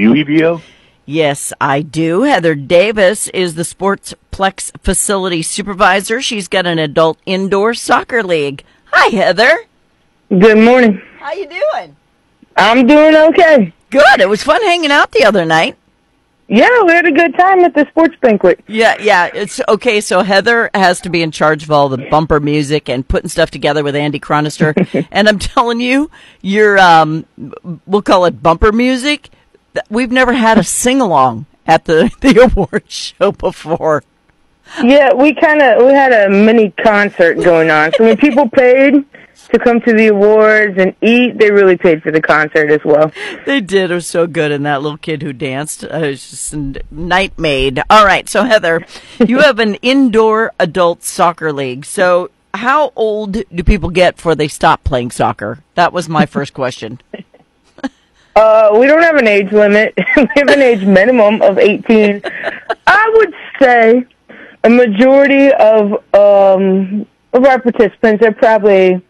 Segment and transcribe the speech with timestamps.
[0.00, 0.62] you, EBO?
[1.04, 2.22] Yes, I do.
[2.22, 6.22] Heather Davis is the Sportsplex facility supervisor.
[6.22, 8.64] She's got an adult indoor soccer league.
[8.86, 9.66] Hi, Heather.
[10.30, 11.02] Good morning.
[11.18, 11.96] How you doing?
[12.56, 13.72] I'm doing okay.
[13.90, 14.20] Good.
[14.20, 15.76] It was fun hanging out the other night.
[16.46, 18.58] Yeah, we had a good time at the sports banquet.
[18.66, 19.30] Yeah, yeah.
[19.32, 20.00] It's okay.
[20.00, 23.52] So Heather has to be in charge of all the bumper music and putting stuff
[23.52, 25.06] together with Andy Cronister.
[25.12, 26.10] and I'm telling you,
[26.40, 27.24] your um,
[27.86, 29.30] we'll call it bumper music.
[29.88, 34.04] We've never had a sing along at the the award show before.
[34.82, 37.92] Yeah, we kind of we had a mini concert going on.
[37.92, 39.04] So when people paid
[39.50, 43.12] to come to the awards and eat, they really paid for the concert as well.
[43.46, 43.90] They did.
[43.90, 44.52] It was so good.
[44.52, 47.82] And that little kid who danced uh, was just a night maid.
[47.90, 48.28] All right.
[48.28, 48.84] So, Heather,
[49.26, 51.84] you have an indoor adult soccer league.
[51.84, 55.62] So, how old do people get before they stop playing soccer?
[55.74, 57.00] That was my first question.
[58.36, 59.94] Uh, we don't have an age limit.
[60.16, 62.22] we have an age minimum of 18.
[62.86, 64.06] I would say
[64.64, 69.00] a majority of um, of our participants are probably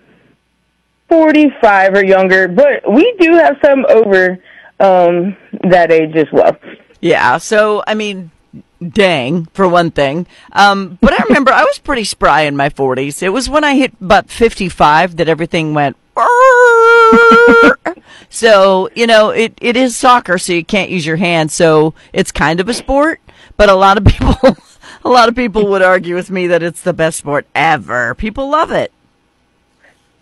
[1.09, 4.39] 45 or younger, but we do have some over
[4.79, 6.57] um, that age as well.
[7.01, 7.39] Yeah.
[7.39, 8.31] So, I mean,
[8.87, 10.27] dang, for one thing.
[10.53, 13.23] Um, but I remember I was pretty spry in my 40s.
[13.23, 15.97] It was when I hit about 55 that everything went.
[18.29, 21.55] So, you know, it, it is soccer, so you can't use your hands.
[21.55, 23.21] So it's kind of a sport,
[23.57, 24.37] but a lot of people,
[25.05, 28.15] a lot of people would argue with me that it's the best sport ever.
[28.15, 28.93] People love it.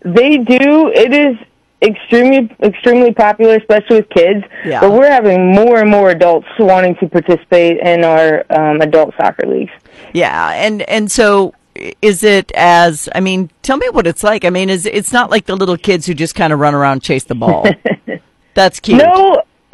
[0.01, 0.91] They do.
[0.93, 1.37] It is
[1.81, 4.45] extremely extremely popular, especially with kids.
[4.65, 4.81] Yeah.
[4.81, 9.47] But we're having more and more adults wanting to participate in our um, adult soccer
[9.47, 9.71] leagues.
[10.13, 11.53] Yeah, and and so
[12.01, 14.45] is it as I mean, tell me what it's like.
[14.45, 17.01] I mean, is it's not like the little kids who just kind of run around
[17.01, 17.67] chase the ball.
[18.53, 19.01] That's cute.
[19.01, 19.41] No,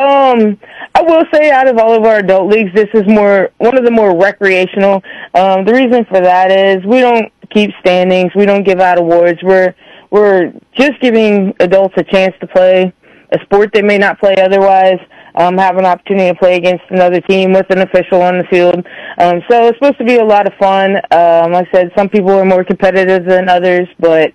[0.00, 0.58] um,
[0.94, 3.84] I will say out of all of our adult leagues, this is more one of
[3.84, 5.02] the more recreational.
[5.34, 9.40] Um, the reason for that is we don't keep standings, we don't give out awards.
[9.42, 9.74] We're
[10.10, 12.92] we're just giving adults a chance to play
[13.32, 14.98] a sport they may not play otherwise.
[15.34, 18.76] Um, have an opportunity to play against another team with an official on the field.
[19.18, 20.96] Um, so it's supposed to be a lot of fun.
[21.10, 24.32] Um, like I said, some people are more competitive than others, but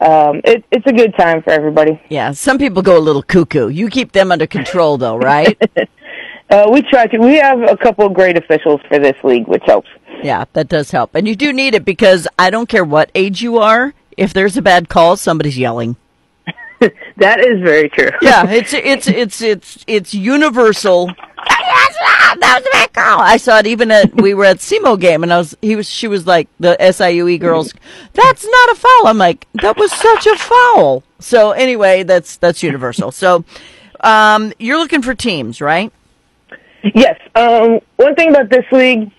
[0.00, 2.00] um, it, it's a good time for everybody.
[2.10, 3.68] Yeah, some people go a little cuckoo.
[3.68, 5.60] You keep them under control, though, right?
[6.48, 7.18] Uh, we try to.
[7.18, 9.88] We have a couple of great officials for this league, which helps.
[10.22, 13.42] yeah, that does help, and you do need it because I don't care what age
[13.42, 13.94] you are.
[14.16, 15.96] If there's a bad call, somebody's yelling.
[17.16, 18.10] That is very true.
[18.20, 21.06] Yeah, it's it's it's it's it's universal.
[21.06, 23.20] That was a bad call.
[23.20, 25.88] I saw it even at we were at SEMO game, and I was he was
[25.88, 27.72] she was like the SIUE girls.
[28.12, 29.06] That's not a foul.
[29.06, 31.02] I'm like that was such a foul.
[31.18, 33.10] So anyway, that's that's universal.
[33.12, 33.44] So
[34.00, 35.90] um, you're looking for teams, right?
[36.94, 37.18] Yes.
[37.34, 39.10] Um, one thing about this league,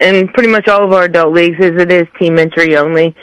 [0.00, 3.14] and pretty much all of our adult leagues, is it is team entry only.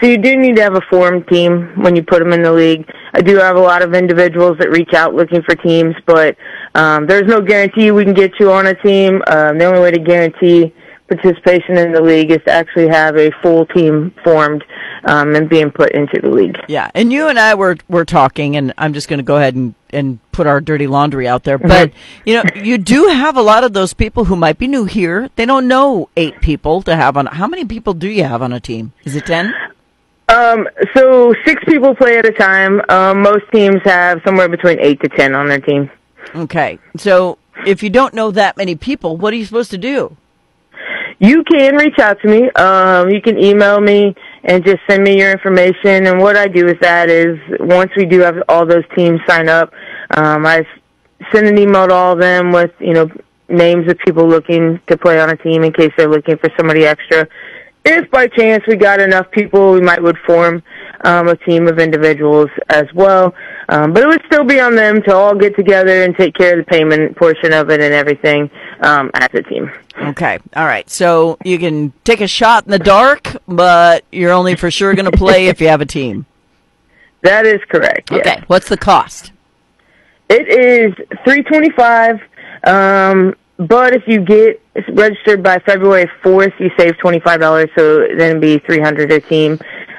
[0.00, 2.52] So you do need to have a formed team when you put them in the
[2.52, 2.88] league.
[3.12, 6.36] I do have a lot of individuals that reach out looking for teams, but
[6.74, 9.22] um, there's no guarantee we can get you on a team.
[9.26, 10.72] Um, the only way to guarantee
[11.10, 14.62] participation in the league is to actually have a full team formed
[15.04, 16.56] um, and being put into the league.
[16.68, 19.54] Yeah, and you and I were were talking, and I'm just going to go ahead
[19.54, 21.58] and and put our dirty laundry out there.
[21.58, 21.92] But
[22.24, 25.28] you know, you do have a lot of those people who might be new here.
[25.36, 27.26] They don't know eight people to have on.
[27.26, 28.92] How many people do you have on a team?
[29.04, 29.52] Is it ten?
[30.30, 32.80] Um, so six people play at a time.
[32.88, 35.90] Um, most teams have somewhere between eight to ten on their team.
[36.34, 40.16] Okay, so if you don't know that many people, what are you supposed to do?
[41.18, 42.50] You can reach out to me.
[42.52, 44.14] Um, you can email me
[44.44, 46.06] and just send me your information.
[46.06, 49.48] And what I do with that is once we do have all those teams sign
[49.48, 49.72] up,
[50.16, 50.64] um, I
[51.32, 53.10] send an email to all of them with, you know,
[53.50, 56.86] names of people looking to play on a team in case they're looking for somebody
[56.86, 57.28] extra.
[57.84, 60.62] If by chance we got enough people, we might would form
[61.04, 63.34] um, a team of individuals as well.
[63.70, 66.58] Um, but it would still be on them to all get together and take care
[66.58, 68.50] of the payment portion of it and everything
[68.80, 69.70] um, as a team.
[69.98, 70.88] Okay, all right.
[70.90, 75.10] So you can take a shot in the dark, but you're only for sure going
[75.10, 76.26] to play if you have a team.
[77.22, 78.10] That is correct.
[78.10, 78.20] yes.
[78.20, 79.32] Okay, what's the cost?
[80.30, 82.18] It is three twenty five.
[82.64, 83.34] Um,
[83.68, 84.62] but if you get
[84.92, 87.68] registered by February fourth, you save twenty five dollars.
[87.76, 89.58] So then it'd be three hundred a team.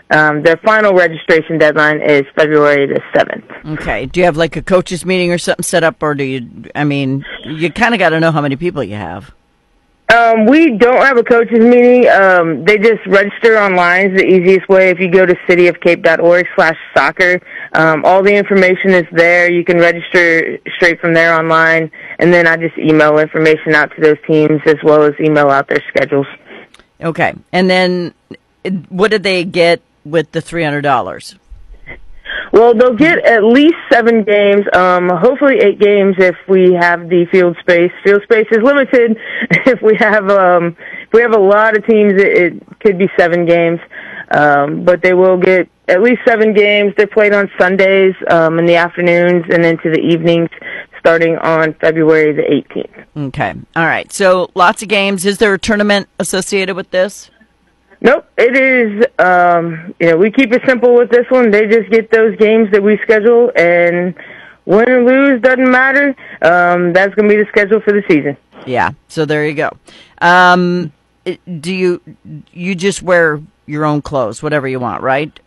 [0.09, 3.45] Um, the final registration deadline is February the seventh.
[3.79, 4.07] Okay.
[4.07, 6.69] Do you have like a coaches meeting or something set up, or do you?
[6.75, 9.33] I mean, you kind of got to know how many people you have.
[10.11, 12.09] Um, we don't have a coaches meeting.
[12.09, 14.89] Um, they just register online is the easiest way.
[14.89, 17.39] If you go to cityofcape.org slash soccer,
[17.73, 19.49] um, all the information is there.
[19.49, 24.01] You can register straight from there online, and then I just email information out to
[24.01, 26.27] those teams as well as email out their schedules.
[26.99, 28.13] Okay, and then
[28.89, 31.35] what did they get with the three hundred dollars?
[32.51, 34.65] Well, they'll get at least seven games.
[34.73, 37.91] Um, hopefully eight games if we have the field space.
[38.03, 39.17] Field space is limited.
[39.65, 43.09] if we have um, if we have a lot of teams, it, it could be
[43.17, 43.79] seven games.
[44.31, 46.93] Um, but they will get at least seven games.
[46.97, 50.49] They're played on Sundays um, in the afternoons and into the evenings,
[50.99, 53.27] starting on February the 18th.
[53.27, 53.53] Okay.
[53.75, 54.11] All right.
[54.11, 55.25] So lots of games.
[55.25, 57.29] Is there a tournament associated with this?
[58.01, 59.05] Nope, it is.
[59.19, 61.51] Um, you know, we keep it simple with this one.
[61.51, 64.15] They just get those games that we schedule, and
[64.65, 66.15] win or lose doesn't matter.
[66.41, 68.37] Um, that's going to be the schedule for the season.
[68.65, 68.91] Yeah.
[69.07, 69.71] So there you go.
[70.19, 70.91] Um,
[71.59, 72.01] do you
[72.51, 75.39] you just wear your own clothes, whatever you want, right?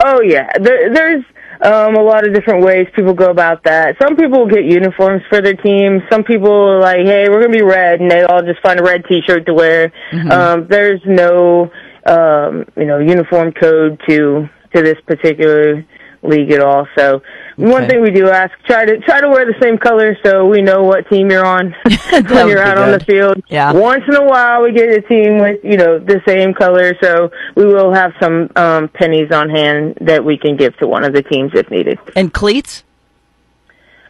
[0.00, 1.24] Oh yeah, there, there's
[1.62, 3.96] um, a lot of different ways people go about that.
[4.02, 6.02] Some people get uniforms for their team.
[6.10, 8.82] Some people are like, hey, we're gonna be red, and they all just find a
[8.82, 9.92] red T-shirt to wear.
[10.10, 10.30] Mm-hmm.
[10.30, 11.70] Um, there's no,
[12.06, 15.84] um, you know, uniform code to to this particular
[16.24, 16.86] league at all.
[16.96, 17.24] So okay.
[17.56, 20.62] one thing we do ask try to try to wear the same color so we
[20.62, 21.74] know what team you're on
[22.10, 23.42] when you're out on the field.
[23.48, 23.72] Yeah.
[23.72, 27.30] Once in a while we get a team with you know the same color, so
[27.54, 31.12] we will have some um, pennies on hand that we can give to one of
[31.12, 31.98] the teams if needed.
[32.16, 32.84] And cleats.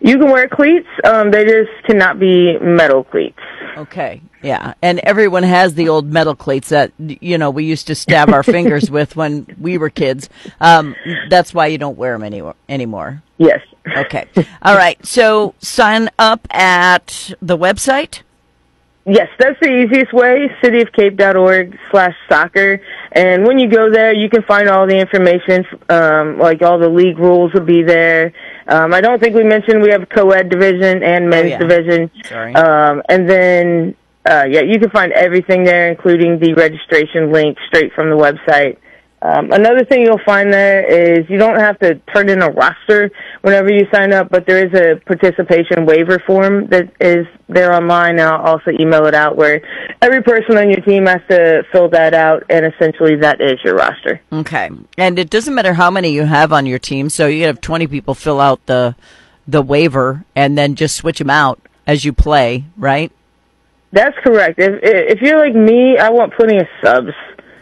[0.01, 0.89] You can wear cleats.
[1.03, 3.39] Um, they just cannot be metal cleats.
[3.77, 4.21] Okay.
[4.43, 4.75] Yeah.
[4.83, 8.43] And everyone has the old metal cleats that, you know, we used to stab our
[8.43, 10.29] fingers with when we were kids.
[10.61, 10.95] Um,
[11.29, 12.55] that's why you don't wear them anymore.
[12.69, 13.23] anymore.
[13.39, 13.61] Yes.
[13.87, 14.27] Okay.
[14.63, 15.05] All right.
[15.05, 18.23] So sign up at the website.
[19.07, 22.81] Yes, that's the easiest way, cityofcape.org slash soccer.
[23.13, 26.89] And when you go there, you can find all the information, um, like all the
[26.89, 28.33] league rules will be there.
[28.67, 31.59] Um, I don't think we mentioned we have co-ed division and men's oh, yeah.
[31.59, 32.11] division.
[32.25, 32.55] Sorry.
[32.55, 33.95] Um, and then,
[34.25, 38.79] uh, yeah, you can find everything there, including the registration link straight from the website.
[39.25, 43.11] Um, another thing you'll find there is you don't have to turn in a roster
[43.41, 48.21] whenever you sign up, but there is a participation waiver form that is there online.
[48.21, 49.63] I'll also email it out where
[50.03, 53.77] every person on your team has to fill that out, and essentially that is your
[53.77, 54.21] roster.
[54.31, 54.69] Okay,
[54.99, 57.09] and it doesn't matter how many you have on your team.
[57.09, 58.95] So you have 20 people fill out the
[59.49, 63.11] the waiver, and then just switch them out as you play, right?
[63.91, 64.59] That's correct.
[64.59, 67.15] If if you're like me, I want plenty of subs.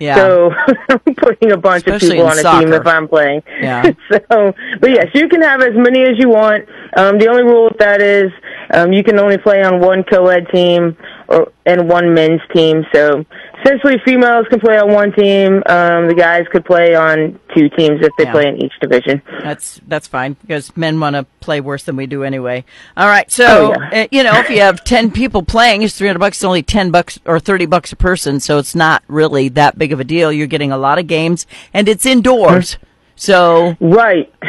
[0.02, 0.16] Yeah.
[0.16, 0.50] So
[0.88, 2.64] I'm putting a bunch Especially of people on a soccer.
[2.66, 3.42] team if I'm playing.
[3.60, 3.82] Yeah.
[4.10, 6.68] so, but yes, you can have as many as you want.
[6.96, 8.32] Um, the only rule with that is
[8.74, 10.96] um, you can only play on one co-ed team
[11.28, 12.84] or and one men's team.
[12.92, 13.24] So
[13.64, 15.62] essentially, females can play on one team.
[15.66, 18.32] Um, the guys could play on two teams if they Yeah.
[18.32, 19.22] play in each division.
[19.42, 22.64] That's that's fine because men want to play worse than we do anyway.
[22.96, 24.02] All right, so Oh, yeah.
[24.02, 26.38] uh, you know if you have ten people playing, it's three hundred bucks.
[26.38, 29.92] It's only ten bucks or thirty bucks a person, so it's not really that big
[29.92, 30.32] of a deal.
[30.32, 32.78] You're getting a lot of games, and it's indoors.
[33.14, 34.32] So Right.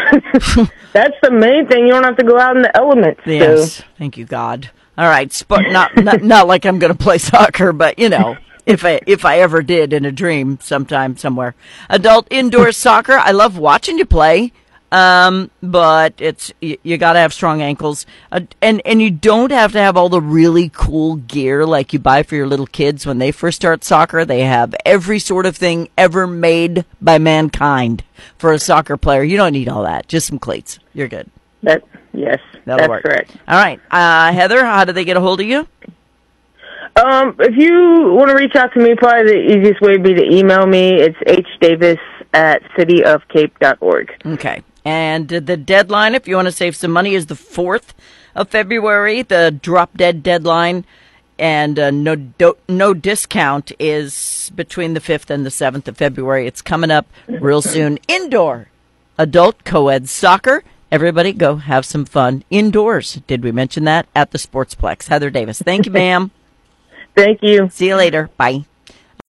[0.94, 1.86] That's the main thing.
[1.88, 3.21] You don't have to go out in the elements.
[3.25, 4.69] so- yes, thank you God.
[4.98, 8.38] All right, sp- not, not not like I'm going to play soccer, but you know.
[8.65, 11.56] If I if I ever did in a dream sometime somewhere,
[11.89, 13.13] adult indoor soccer.
[13.13, 14.51] I love watching you play.
[14.92, 19.51] Um, but it's you, you got to have strong ankles, uh, and and you don't
[19.51, 23.04] have to have all the really cool gear like you buy for your little kids
[23.04, 24.23] when they first start soccer.
[24.23, 28.04] They have every sort of thing ever made by mankind
[28.38, 29.23] for a soccer player.
[29.23, 30.78] You don't need all that; just some cleats.
[30.94, 31.28] You're good.
[31.64, 31.83] That
[32.14, 33.04] yes, That'll that's work.
[33.04, 33.35] correct.
[33.47, 35.68] All right, uh, Heather, how do they get a hold of you?
[36.95, 40.14] Um, if you want to reach out to me, probably the easiest way would be
[40.14, 40.94] to email me.
[40.94, 41.97] It's hdavis
[42.33, 44.12] at cityofcape.org.
[44.26, 44.64] Okay.
[44.85, 47.94] And the deadline, if you want to save some money, is the 4th
[48.35, 50.85] of February, the drop dead deadline.
[51.40, 56.45] And uh, no do- no discount is between the 5th and the 7th of February.
[56.45, 57.97] It's coming up real soon.
[58.07, 58.68] Indoor
[59.18, 60.64] adult co ed soccer.
[60.92, 63.19] Everybody go have some fun indoors.
[63.26, 64.07] Did we mention that?
[64.16, 65.07] At the Sportsplex.
[65.07, 65.59] Heather Davis.
[65.59, 66.30] Thank you, ma'am.
[67.16, 67.70] Thank you.
[67.70, 68.30] See you later.
[68.38, 68.66] Bye.